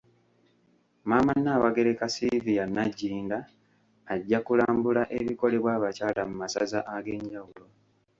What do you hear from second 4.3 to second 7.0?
kulambula ebikolebwa abakyala mu masaza